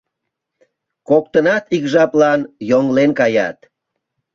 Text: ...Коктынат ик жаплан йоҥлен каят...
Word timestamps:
...Коктынат 1.09 1.65
ик 1.77 1.83
жаплан 1.93 2.41
йоҥлен 2.69 3.11
каят... 3.19 3.57